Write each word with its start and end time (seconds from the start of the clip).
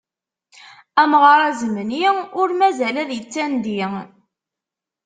Amɣar 1.01 1.39
azemni 1.49 2.03
ur 2.41 2.49
mazal 2.59 2.95
ad 3.03 3.11
ittandi. 3.19 3.81